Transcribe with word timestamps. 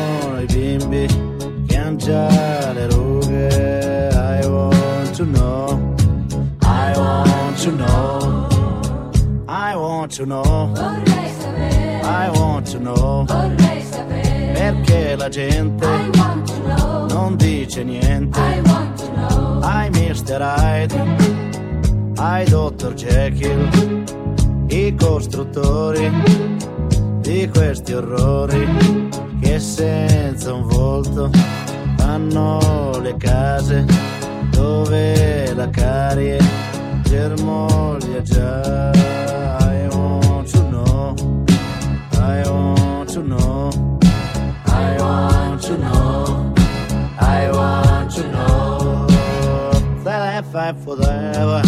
Nascono 0.00 0.40
i 0.40 0.46
bimbi 0.46 1.06
che 1.66 1.76
han 1.76 1.96
già 1.96 2.72
le 2.72 2.86
rughe. 2.88 4.10
I 4.12 4.46
want 4.46 5.16
to 5.16 5.24
know. 5.24 5.94
I 6.62 6.96
want 6.96 7.62
to 7.62 7.70
know. 7.72 8.48
I 9.46 9.74
want 9.74 10.16
to 10.16 10.24
know. 10.24 10.72
I 12.02 12.30
want 12.30 12.70
to 12.70 12.78
know. 12.78 13.24
Perché 13.24 15.16
la 15.16 15.28
gente 15.28 15.86
non 17.08 17.36
dice 17.36 17.84
niente. 17.84 18.38
Ai 19.60 19.90
Mr. 19.90 20.40
Hyde. 20.40 21.16
Ai 22.16 22.44
Dr. 22.44 22.94
Jekyll. 22.94 23.68
I 24.68 24.94
costruttori 24.94 26.08
di 27.20 27.48
questi 27.48 27.92
orrori 27.92 29.08
che 29.40 29.58
senza 29.58 30.52
un 30.52 30.66
volto 30.66 31.30
fanno 31.96 32.98
le 33.00 33.16
case 33.16 33.84
dove 34.50 35.52
la 35.54 35.68
carie 35.70 36.38
germoglia 37.02 38.22
già. 38.22 38.90
I 39.60 39.88
want 39.92 40.50
to 40.50 40.62
know. 40.68 41.14
I 42.12 42.42
want 42.48 43.12
to 43.12 43.22
know. 43.22 43.98
I 44.66 44.96
want 44.98 45.62
to 45.62 45.76
know. 45.76 46.54
I 47.18 47.50
want 47.50 48.14
to 48.14 48.22
know. 48.30 49.06
That 50.04 50.22
I 50.22 50.42
fight 50.42 50.76
forever 50.76 51.62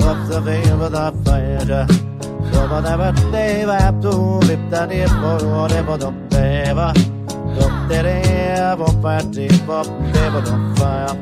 up 0.00 0.28
the 0.28 0.40
veil 0.40 0.82
of 0.82 0.92
the 0.92 1.12
fire 1.24 2.11
Dopo 2.52 2.80
never 2.80 3.12
deva 3.32 3.92
tu 4.00 4.38
vipta 4.44 4.84
di 4.86 5.00
fuori 5.08 5.80
do 5.98 6.12
deva 6.28 6.92
Dottere 7.56 8.74
po 8.76 8.92
parti 9.00 9.48
po 9.64 9.80
devo 10.12 10.40
do 10.40 10.54
fire 10.76 11.16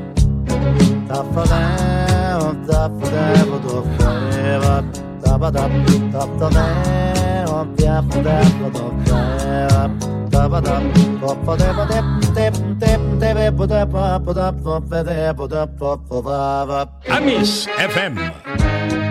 Tappa 1.06 1.42
devo 1.46 2.54
tappa 2.66 3.06
devo 3.08 3.56
do 3.58 3.82
fire 3.96 4.82
Tappa 5.22 5.50
tappa 5.50 5.82
tappa 6.10 6.48
devo 6.50 7.66
tappa 7.78 8.16
devo 8.20 8.68
do 8.74 8.84
fire 9.06 9.90
Tappa 10.30 10.58
tappa 10.60 10.90
tappa 11.22 11.52
devo 11.56 11.84
dep 11.86 12.06
dep 12.34 12.54
dep 12.78 13.02
devo 13.18 13.66
tappa 13.66 14.18
tappa 14.18 14.32
tappa 14.34 15.02
devo 15.02 15.44
tappa 15.46 15.90
tappa 15.98 16.88
Amis 17.10 17.66
FM. 17.78 18.14
Fa-fa-da. 18.18 19.09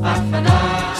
I 0.00 0.97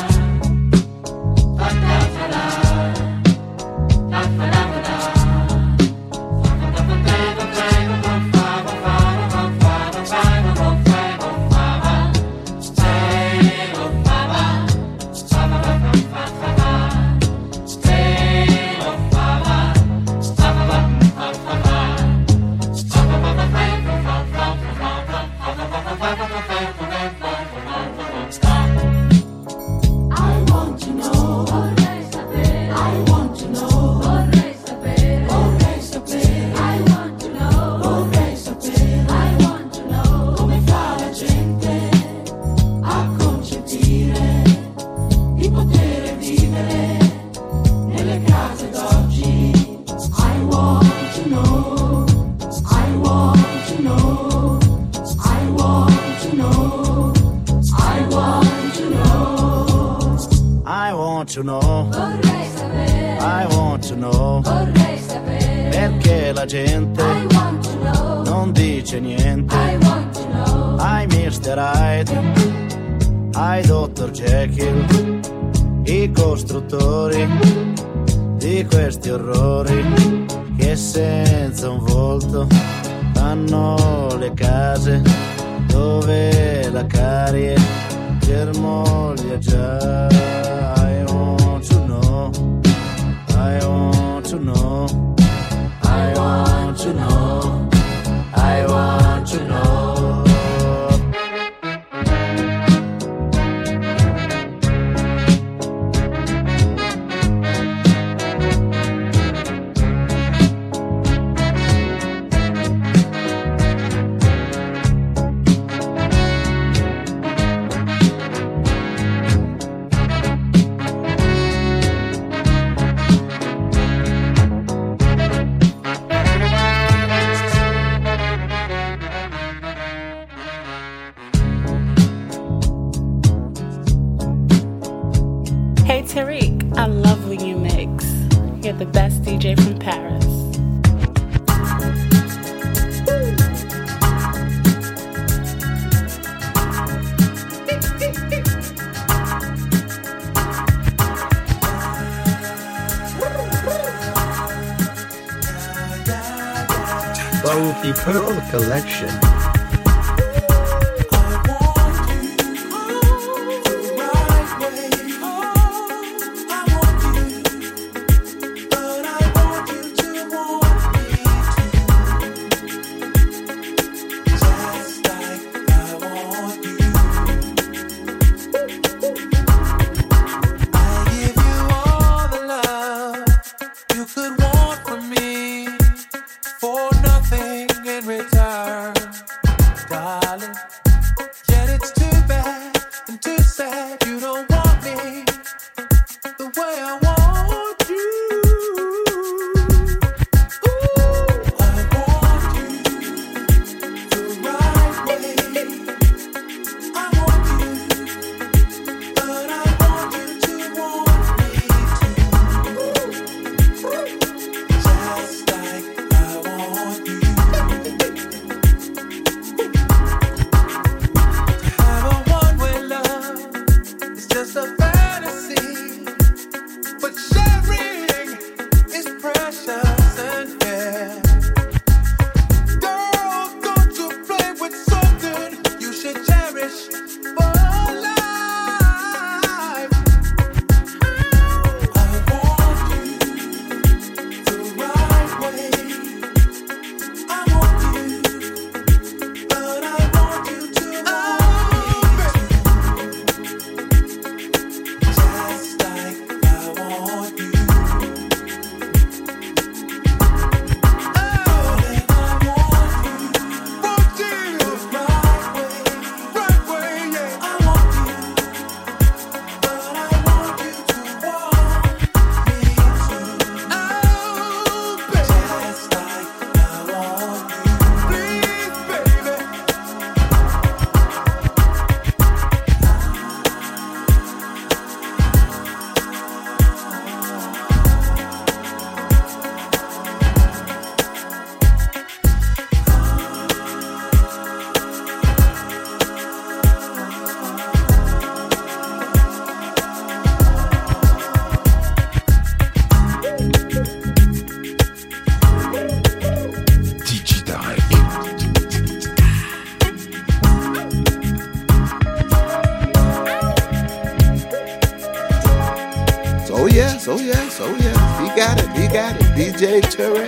DJ 319.59 319.81
Tarek. 319.91 320.28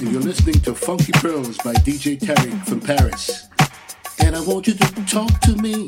and 0.00 0.12
you're 0.12 0.22
listening 0.22 0.58
to 0.60 0.74
Funky 0.74 1.12
Pearls 1.12 1.58
by 1.58 1.74
DJ 1.74 2.18
Tarek 2.18 2.64
from 2.66 2.80
Paris. 2.80 3.48
And 4.20 4.34
I 4.34 4.40
want 4.40 4.66
you 4.66 4.74
to 4.74 5.04
talk 5.06 5.40
to 5.40 5.54
me. 5.56 5.86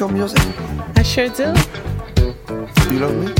Disco 0.00 0.08
music? 0.08 0.40
I 0.96 1.02
sure 1.02 1.28
do. 1.28 1.52
You 2.90 3.00
love 3.00 3.14
me? 3.16 3.34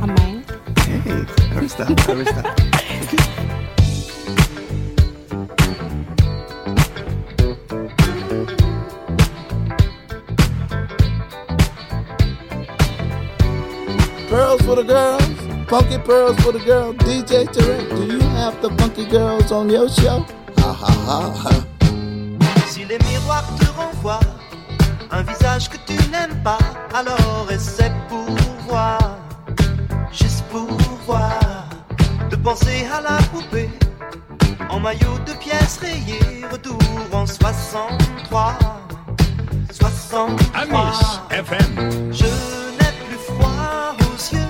I 0.00 0.06
might. 0.06 0.50
Hey, 0.86 1.26
ahí 1.54 1.66
está, 1.66 1.86
ahí 1.86 2.22
está. 2.22 2.42
Pearls 14.30 14.62
for 14.62 14.76
the 14.76 14.84
girls, 14.84 15.22
funky 15.68 15.98
pearls 15.98 16.40
for 16.40 16.52
the 16.52 16.60
girls. 16.60 16.96
DJ 17.04 17.44
Tarek, 17.46 17.88
do 17.90 18.06
you 18.06 18.20
have 18.38 18.60
the 18.62 18.70
funky 18.78 19.04
girls 19.04 19.52
on 19.52 19.68
your 19.68 19.88
show? 19.90 20.24
Ha 20.58 20.72
ha 20.72 20.92
ha 21.06 21.20
ha. 21.42 21.52
Si 22.66 22.84
les 22.86 22.98
miroirs 22.98 23.44
te 23.58 23.66
renvoient 23.76 24.20
un 25.12 25.22
visage 25.22 25.68
que 25.68 25.76
tu 25.86 25.94
n'aimes 26.10 26.42
pas, 26.42 26.58
alors 26.94 27.48
essaie 27.50 27.92
pour 28.08 28.26
voir, 28.68 29.18
juste 30.12 30.44
pour 30.50 30.66
voir, 31.06 31.68
de 32.30 32.36
penser 32.36 32.86
à 32.92 33.00
la 33.00 33.16
poupée 33.32 33.70
en 34.68 34.78
maillot 34.80 35.18
de 35.26 35.32
pièces 35.32 35.78
rayées, 35.80 36.44
retour 36.50 36.78
en 37.12 37.26
63. 37.26 38.58
63. 39.72 40.28
Amis 40.54 40.96
FM. 41.30 42.12
Je 42.12 42.24
n'ai 42.24 42.92
plus 43.06 43.18
froid 43.18 43.96
aux 44.00 44.34
yeux 44.34 44.49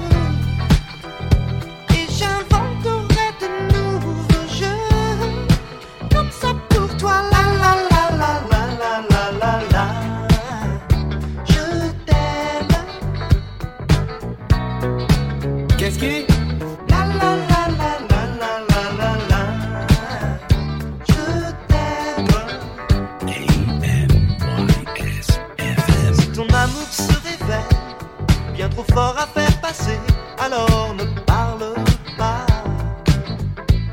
alors 30.39 30.95
ne 30.95 31.05
parle 31.21 31.75
pas. 32.19 32.45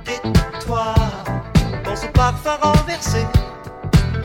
Tais-toi, 0.03 0.95
pense 1.83 2.03
au 2.03 2.07
parfum 2.13 2.57
renversé, 2.61 3.23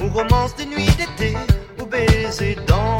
aux 0.00 0.08
romances 0.08 0.54
des 0.56 0.66
nuits 0.66 0.90
d'été, 0.96 1.36
aux 1.80 1.86
baisers 1.86 2.56
dans 2.66 2.91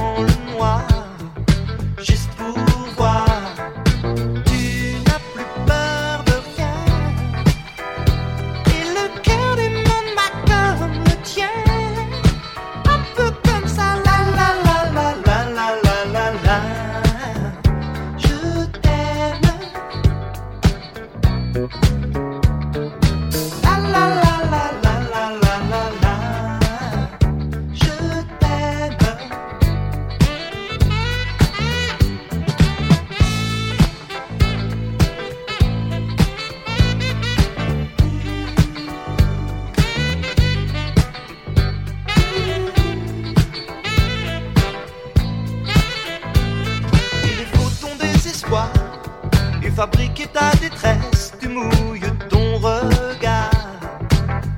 ta 50.33 50.51
détresse. 50.61 51.33
Tu 51.41 51.49
mouilles 51.49 52.01
ton 52.29 52.57
regard 52.57 53.51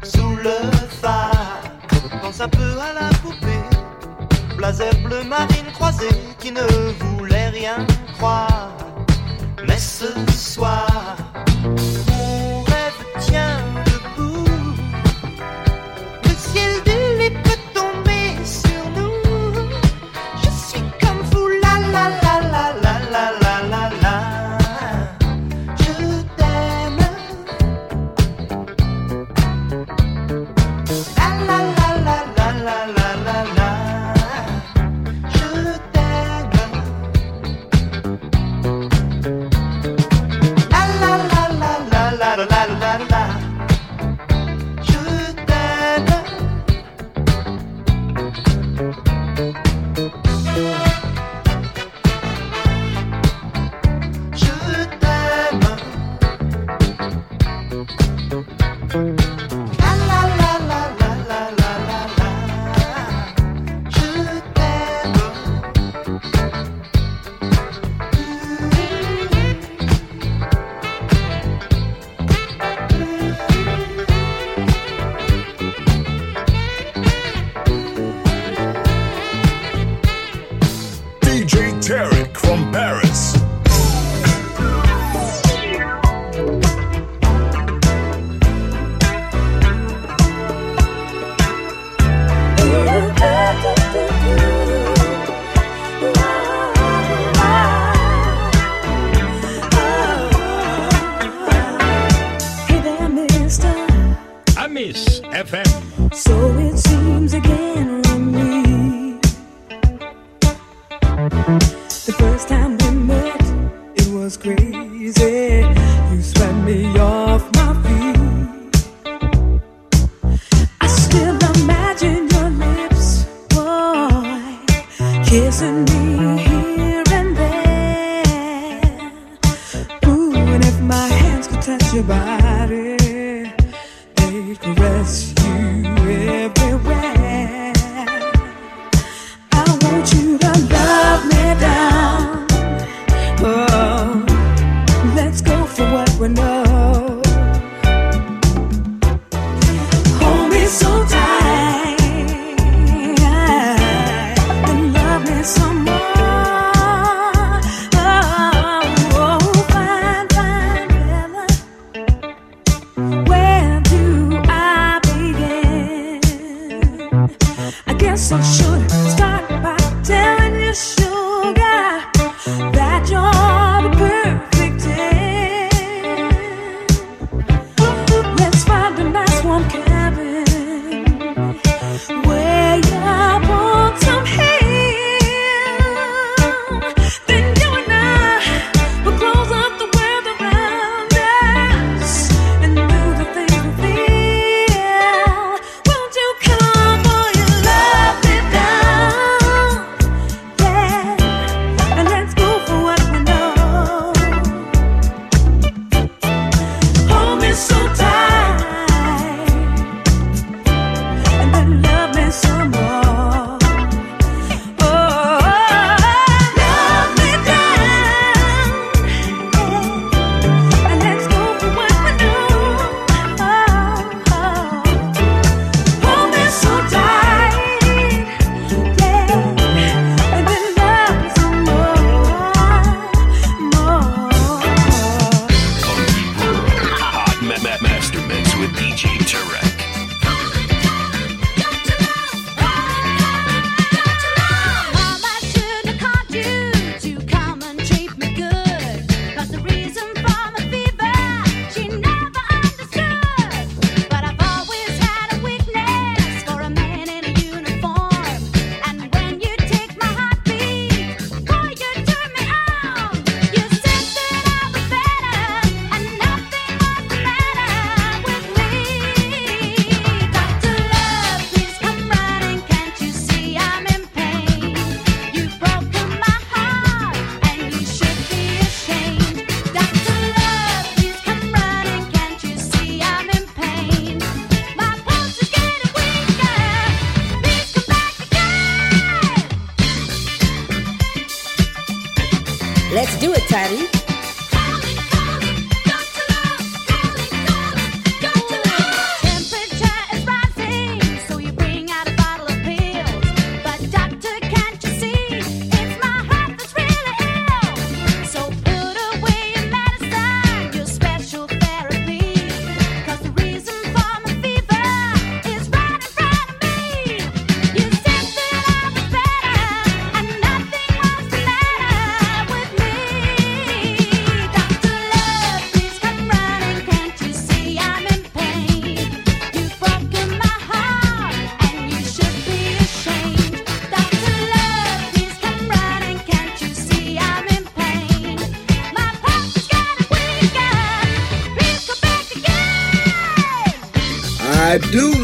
sous 0.02 0.36
le 0.36 0.56
phare. 1.00 1.60
Pense 2.22 2.40
un 2.40 2.48
peu 2.48 2.72
à 2.80 2.92
la 3.00 3.08
poupée, 3.18 3.64
blazer 4.56 4.94
bleu 5.04 5.22
marine 5.24 5.70
croisée 5.74 6.16
qui 6.38 6.52
ne 6.52 6.66
voulait 7.00 7.48
rien 7.48 7.86
croire. 8.16 8.70
Mais 9.66 9.78
ce 9.78 10.06
soir, 10.32 11.16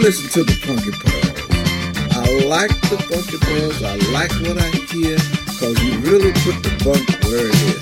listen 0.01 0.30
to 0.30 0.44
the 0.44 0.53
Funky 0.64 0.90
Pearls. 0.92 1.26
I 2.16 2.46
like 2.46 2.70
the 2.88 2.96
Funky 2.96 3.36
Pearls. 3.36 3.82
I 3.82 3.96
like 4.12 4.32
what 4.48 4.57
I 4.57 4.70
hear 4.88 5.18
because 5.44 5.82
you 5.82 5.98
really 6.01 6.32
put 6.40 6.62
the 6.62 6.70
funk 6.82 7.07
where 7.24 7.48
it 7.48 7.55
is. 7.55 7.79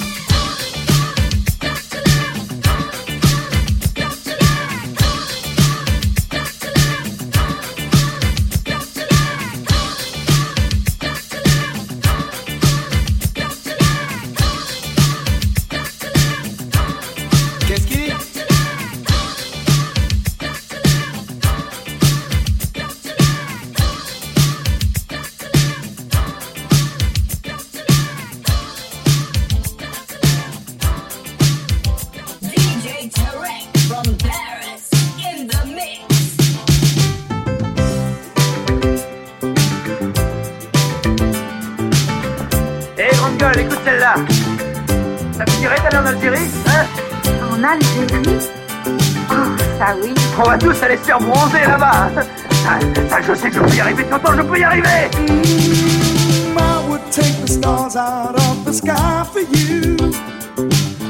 allez 50.89 50.97
se 50.97 51.05
faire 51.05 51.19
bronzer 51.19 51.67
là-bas. 51.67 52.11
Ça, 52.51 52.79
ça, 53.09 53.17
je 53.27 53.35
sais 53.35 53.49
que 53.51 53.55
je 53.57 53.61
peux 53.61 53.77
y 53.77 53.81
arriver 53.81 54.05
de 54.05 54.11
je 54.11 54.43
peux 54.43 54.59
y 54.59 54.65
arriver. 54.65 55.11
Mm, 55.29 56.59
I 56.59 56.89
would 56.89 57.03
take 57.11 57.35
the 57.45 57.49
stars 57.49 57.97
out 57.97 58.35
of 58.35 58.65
the 58.65 58.73
sky 58.73 59.25
for 59.33 59.41
you. 59.41 59.97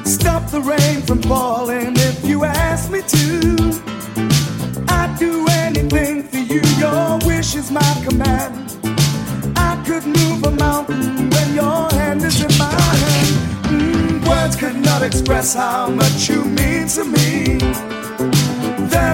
Stop 0.04 0.50
the 0.50 0.60
rain 0.60 1.02
from 1.02 1.22
falling 1.22 1.94
if 1.96 2.24
you 2.24 2.44
ask 2.44 2.90
me 2.90 3.02
to. 3.02 3.80
I'd 4.88 5.16
do 5.18 5.46
anything 5.64 6.24
for 6.24 6.38
you, 6.38 6.60
your 6.78 7.18
wish 7.24 7.54
is 7.54 7.70
my 7.70 7.94
command. 8.04 8.54
I 9.56 9.80
could 9.86 10.06
move 10.06 10.44
a 10.44 10.50
mountain 10.50 11.30
when 11.30 11.54
your 11.54 11.88
hand 11.92 12.22
is 12.22 12.40
in 12.40 12.58
my 12.58 12.72
hand. 12.72 13.28
Mm, 13.70 14.28
words 14.28 14.56
cannot 14.56 15.02
express 15.02 15.54
how 15.54 15.88
much 15.88 16.28
you 16.28 16.47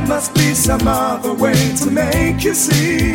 must 0.09 0.35
be 0.35 0.55
some 0.55 0.87
other 0.87 1.33
way 1.33 1.75
to 1.77 1.91
make 1.91 2.45
you 2.45 2.55
see. 2.55 3.13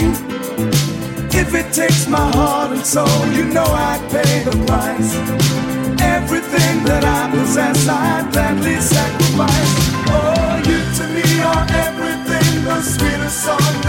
If 1.32 1.54
it 1.54 1.72
takes 1.74 2.08
my 2.08 2.32
heart 2.32 2.72
and 2.72 2.86
soul, 2.86 3.26
you 3.32 3.46
know 3.46 3.66
I'd 3.66 4.02
pay 4.10 4.44
the 4.44 4.56
price. 4.66 5.16
Everything 6.02 6.84
that 6.86 7.04
I 7.04 7.30
possess, 7.32 7.88
I'd 7.88 8.32
gladly 8.32 8.80
sacrifice. 8.82 9.74
Oh, 10.10 10.58
you 10.70 10.80
to 10.98 11.06
me 11.16 11.42
are 11.42 11.66
everything, 11.86 12.66
the 12.66 12.82
sweetest 12.82 13.44
song. 13.44 13.89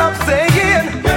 I'm 0.00 0.14
saying? 0.24 1.09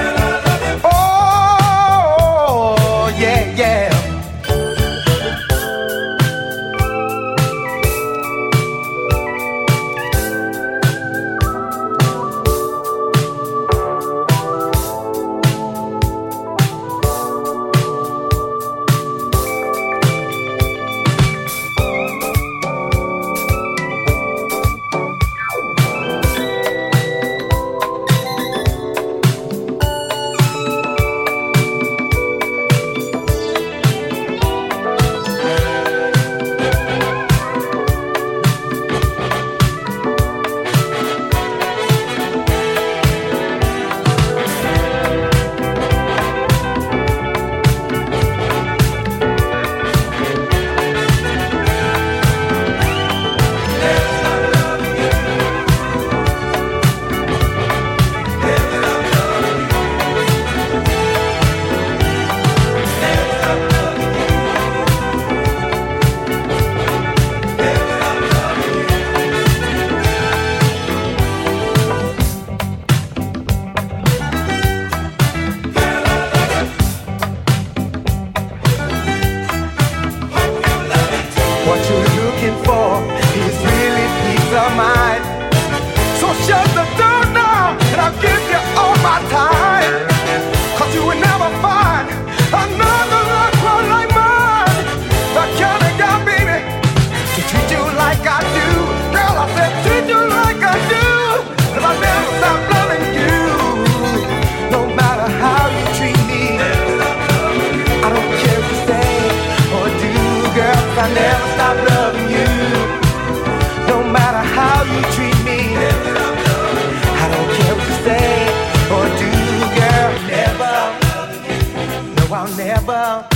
Never, 122.86 123.28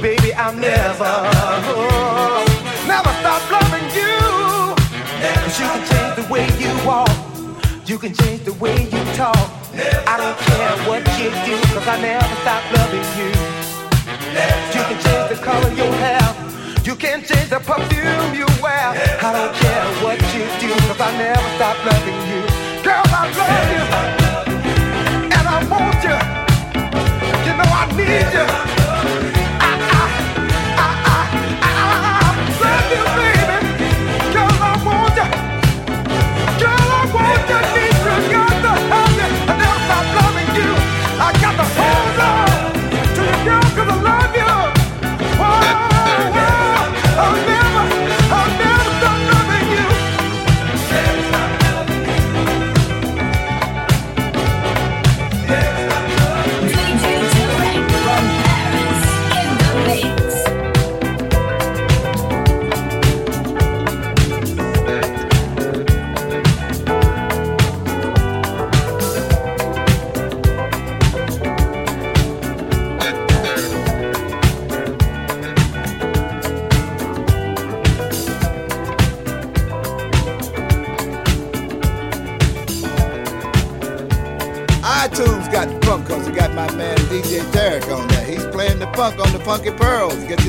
baby, 0.00 0.32
I'll 0.34 0.54
never, 0.54 1.10
oh, 1.74 2.44
never 2.86 3.10
stop 3.20 3.42
loving 3.50 3.88
you. 3.90 4.74
Cause 5.42 5.58
you 5.58 5.66
can 5.66 5.82
change 5.90 6.14
the 6.16 6.32
way 6.32 6.46
you 6.58 6.86
walk, 6.86 7.10
you 7.86 7.98
can 7.98 8.14
change 8.14 8.44
the 8.44 8.52
way 8.54 8.84
you 8.84 9.02
talk. 9.14 9.36
I 10.06 10.16
don't 10.18 10.38
care 10.38 10.76
what 10.88 11.02
you 11.18 11.30
do, 11.44 11.56
cause 11.74 11.88
I 11.88 12.00
never 12.00 12.34
stop 12.42 12.62
loving 12.78 13.06
you. 13.18 13.30
You 14.74 14.82
can 14.86 14.98
change 15.02 15.28
the 15.30 15.44
color 15.44 15.66
of 15.66 15.76
your 15.76 15.92
hair, 16.04 16.22
you 16.84 16.94
can 16.94 17.24
change 17.24 17.50
the 17.50 17.58
perfume 17.58 18.34
you 18.34 18.46
wear. 18.62 18.94
I 19.20 19.32
don't 19.32 19.54
care 19.54 19.86
what 20.04 20.18
you 20.34 20.44
do, 20.62 20.70
cause 20.86 21.00
I 21.00 21.10
never 21.18 21.48
stop 21.56 21.76
loving 21.84 22.20
you. 22.30 22.40
Girl, 22.84 23.02
I 23.06 23.24
love 23.34 23.66
you, 23.74 24.54
and 25.24 25.48
I 25.48 25.64
want 25.68 26.04
you. 26.04 26.33
Know 27.56 27.62
I 27.62 27.86
need 27.96 28.68
you. 28.68 28.73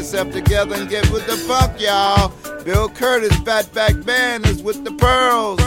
Yourself 0.05 0.31
together 0.31 0.75
and 0.75 0.87
get 0.87 1.09
with 1.09 1.25
the 1.25 1.35
funk, 1.35 1.81
y'all. 1.81 2.31
Bill 2.63 2.87
Curtis, 2.89 3.31
Fatback 3.39 4.05
Band 4.05 4.45
is 4.45 4.61
with 4.61 4.83
the 4.83 4.91
Pearls. 4.91 5.59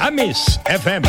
Amis 0.00 0.58
FM. 0.66 1.06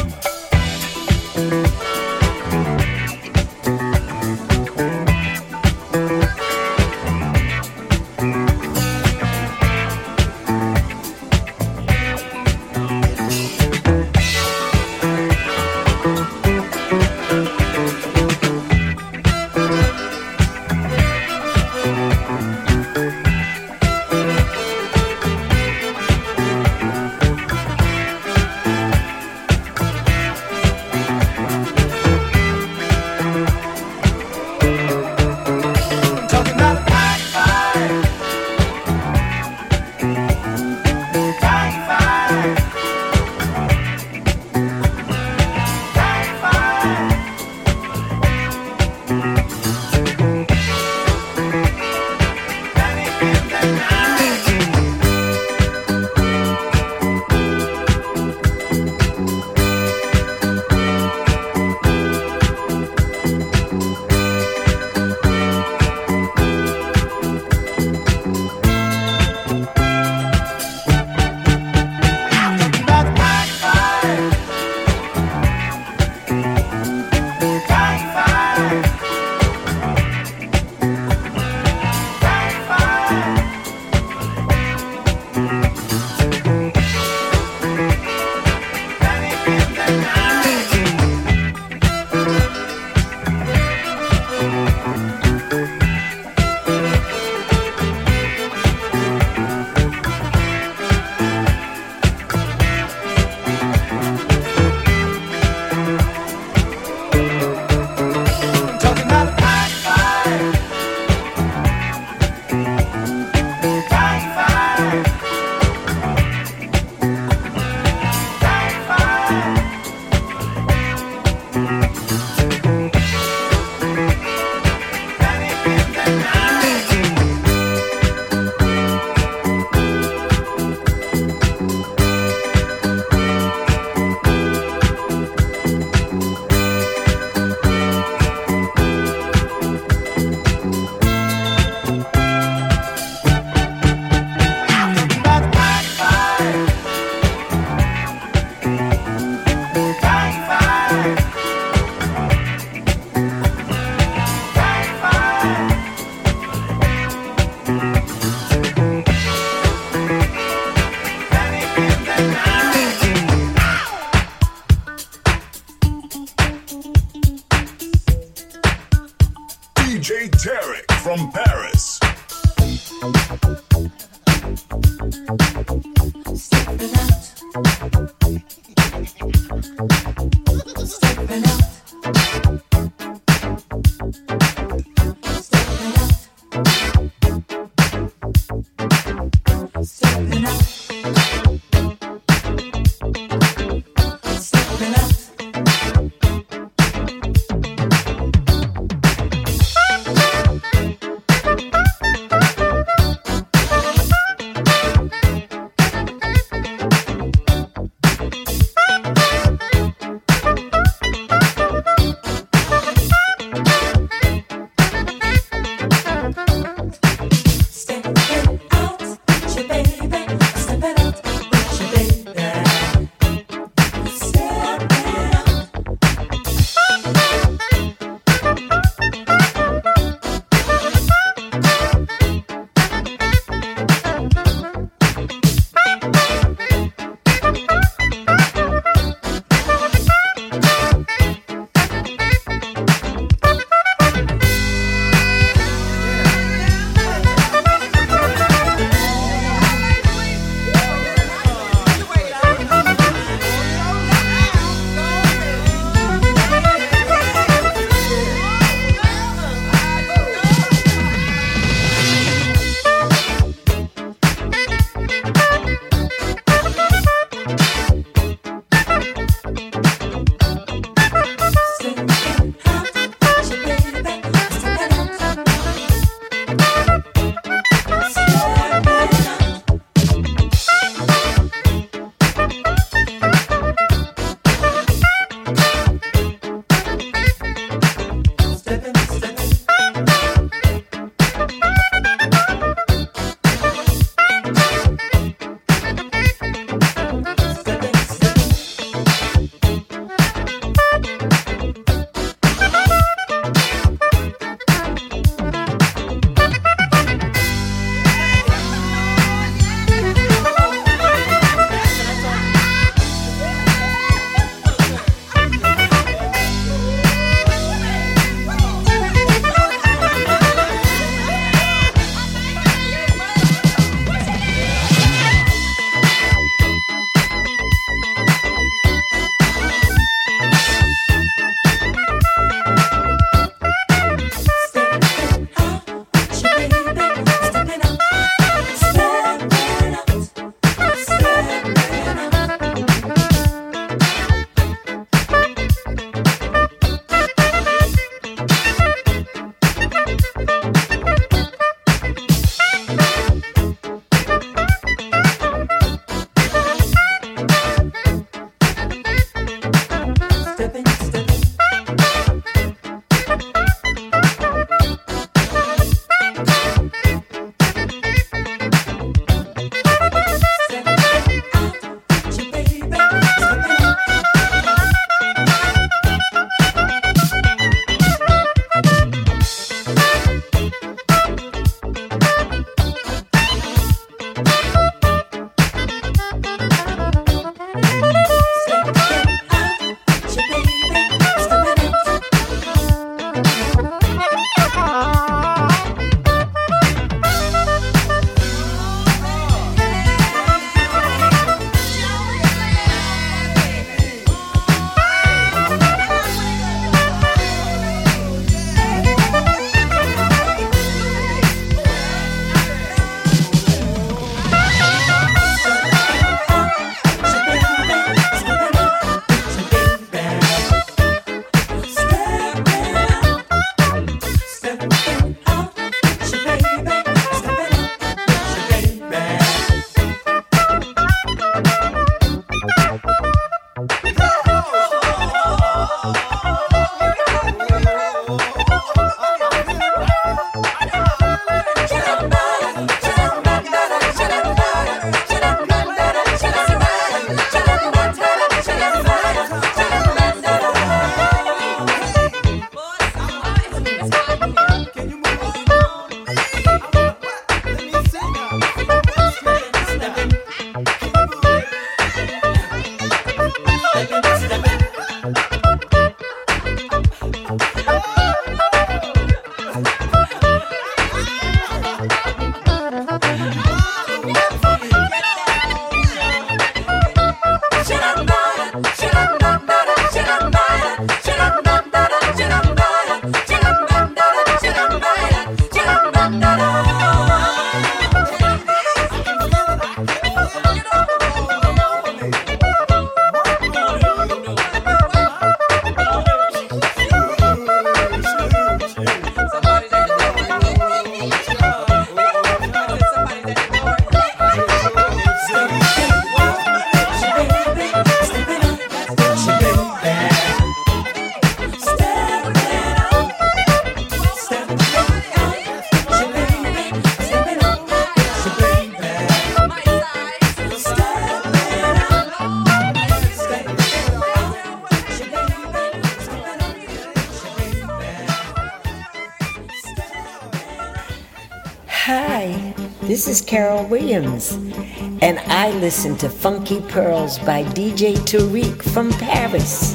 And 535.22 535.38
I 535.46 535.70
listen 535.80 536.18
to 536.18 536.28
Funky 536.28 536.82
Pearls 536.82 537.38
by 537.40 537.64
DJ 537.64 538.16
Tarek 538.16 538.82
from 538.82 539.12
Paris 539.12 539.94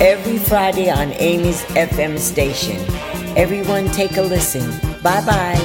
every 0.00 0.38
Friday 0.38 0.90
on 0.90 1.12
Amis 1.12 1.62
FM 1.76 2.18
station. 2.18 2.78
Everyone, 3.36 3.86
take 3.88 4.16
a 4.16 4.22
listen. 4.22 4.64
Bye 5.02 5.20
bye. 5.26 5.60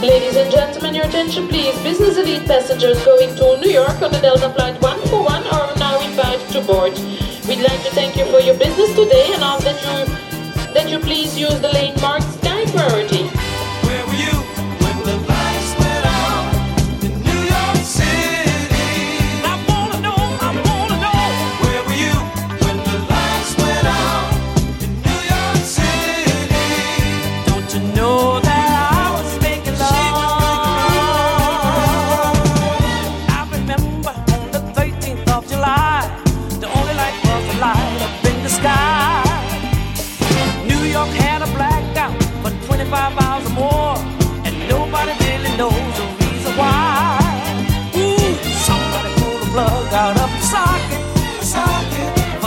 Ladies 0.00 0.36
and 0.36 0.50
gentlemen, 0.50 0.94
your 0.94 1.04
attention 1.04 1.46
please. 1.48 1.76
Business 1.82 2.16
elite 2.16 2.46
passengers 2.46 3.04
going 3.04 3.36
to 3.36 3.60
New 3.60 3.70
York 3.70 4.00
on 4.00 4.10
the 4.10 4.20
Delta 4.20 4.48
Flight 4.54 4.80
141 4.80 5.46
are 5.48 5.76
now 5.76 6.00
invited 6.00 6.48
to 6.52 6.62
board. 6.62 6.92
We'd 7.46 7.60
like 7.60 7.82
to 7.84 7.90
thank 7.92 8.16
you 8.16 8.24
for 8.30 8.40
your 8.40 8.56
business 8.56 8.88
today 8.96 9.30
and 9.34 9.42
ask 9.42 9.62
that 9.64 9.76
you 9.84 10.30
that 10.72 10.88
you 10.88 10.98
please 11.00 11.38
use 11.38 11.60
the 11.60 11.68
lane 11.68 12.00
marked 12.00 12.32
sky 12.32 12.64
priority. 12.72 13.29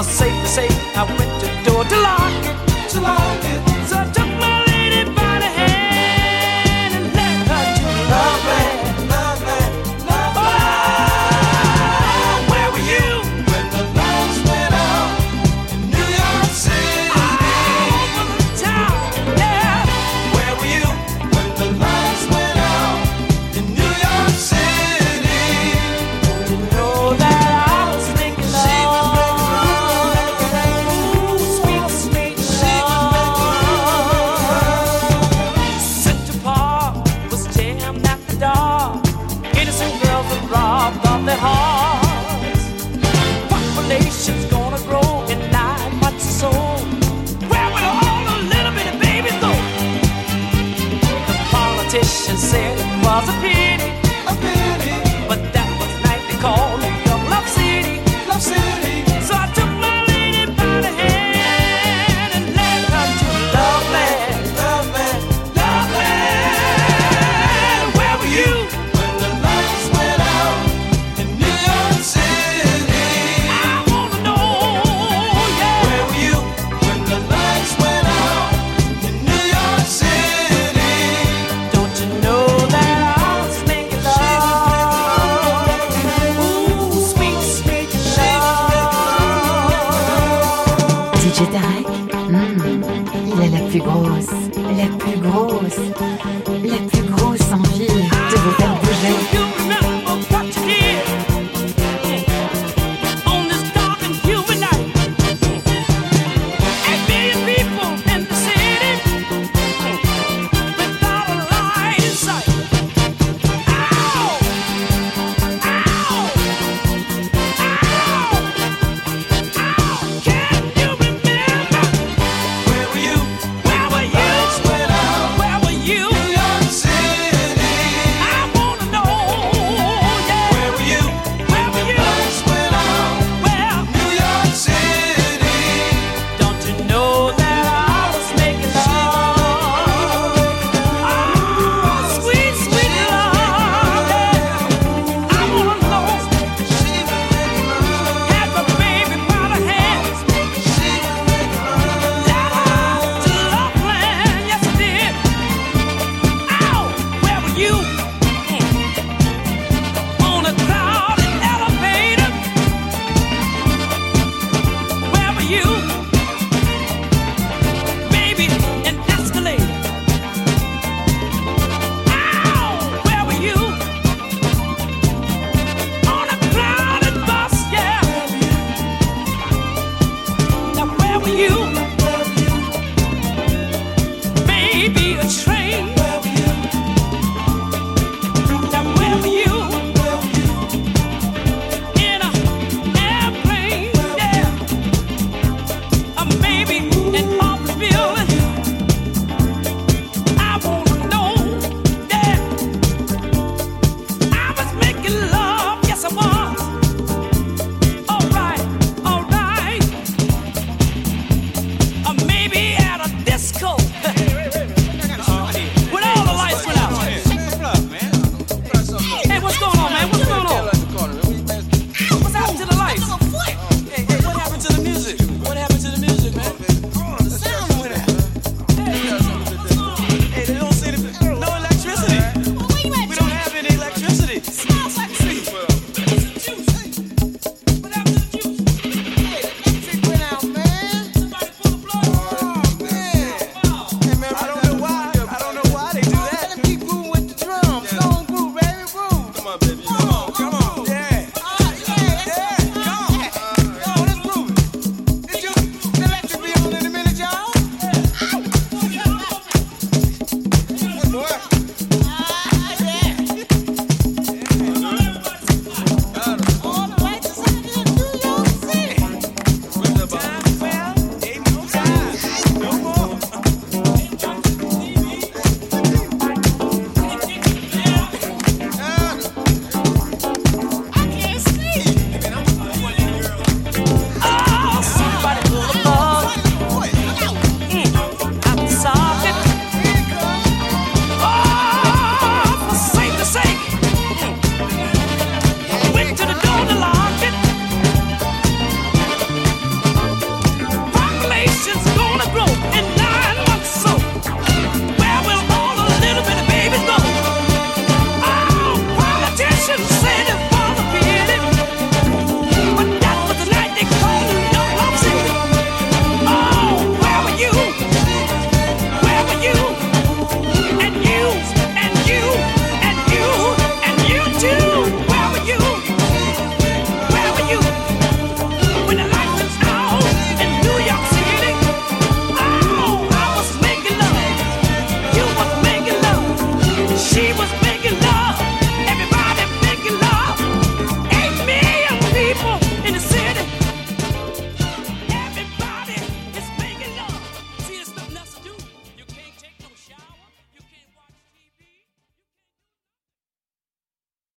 safe 0.03 0.33
to 0.41 0.47
say 0.47 0.67
I 0.95 1.03
went 1.17 1.31
to 1.41 1.71
door 1.71 1.83
to 1.83 2.01
law. 2.01 2.22